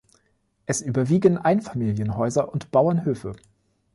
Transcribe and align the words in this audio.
Es 0.65 0.81
überwiegen 0.81 1.37
Einfamilienhäuser 1.37 2.51
und 2.51 2.71
Bauernhöfe. 2.71 3.35